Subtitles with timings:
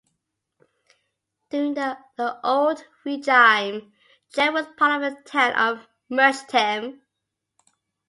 [1.51, 1.95] During the
[2.43, 3.93] "Old Regime",
[4.33, 7.01] Jette was part of the town of Merchtem.